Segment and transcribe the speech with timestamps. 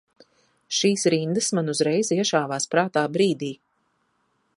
[0.77, 3.51] Šīs rindas man uzreiz iešāvās prātā brīdī.